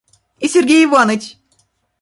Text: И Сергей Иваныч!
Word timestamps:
И 0.39 0.47
Сергей 0.53 0.83
Иваныч! 0.85 1.23